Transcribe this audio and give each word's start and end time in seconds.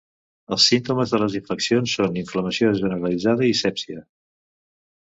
Els 0.55 0.63
símptomes 0.69 1.13
de 1.15 1.19
les 1.25 1.35
infeccions 1.41 1.93
són 1.99 2.19
inflamació 2.23 2.73
generalitzada 2.81 3.49
i 3.53 3.57
sèpsia. 3.65 4.05